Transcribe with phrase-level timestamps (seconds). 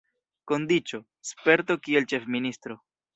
[0.51, 0.99] Kondiĉo:
[1.31, 2.79] sperto kiel ĉefministro.